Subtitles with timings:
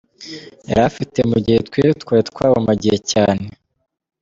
[0.67, 3.45] yari afite mu gihe twe twari twahumagiye cyane.